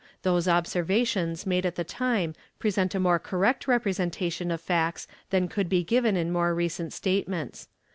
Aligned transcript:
Those 0.23 0.47
observations 0.47 1.45
made 1.45 1.63
at 1.63 1.75
the 1.75 1.83
time 1.83 2.33
present 2.57 2.95
a 2.95 2.99
more 2.99 3.19
correct 3.19 3.67
representation 3.67 4.49
of 4.49 4.59
facts 4.59 5.07
than 5.29 5.47
could 5.47 5.69
be 5.69 5.83
given 5.83 6.17
in 6.17 6.31
more 6.31 6.55
recent 6.55 6.91
statements. 6.91 7.67